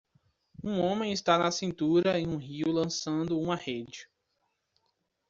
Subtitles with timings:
[0.63, 4.09] Um homem está na cintura em um rio lançando uma rede.